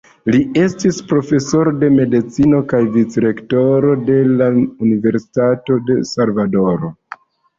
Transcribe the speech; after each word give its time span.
Li 0.33 0.37
estis 0.59 0.95
profesoro 1.09 1.73
de 1.81 1.89
Medicino 1.97 2.61
kaj 2.71 2.79
Vicrektoro 2.95 3.93
de 4.07 4.15
la 4.39 4.47
Universitato 4.87 5.77
de 5.91 5.99
Salvadoro. 6.13 6.91